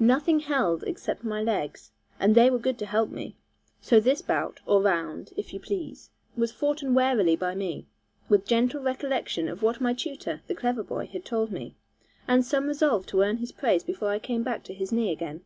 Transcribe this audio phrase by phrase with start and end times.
[0.00, 3.36] Nothing held except my legs, and they were good to help me.
[3.82, 7.86] So this bout, or round, if you please, was foughten warily by me,
[8.26, 11.74] with gentle recollection of what my tutor, the clever boy, had told me,
[12.26, 15.42] and some resolve to earn his praise before I came back to his knee again.